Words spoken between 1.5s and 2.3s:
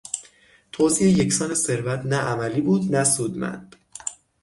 ثروت نه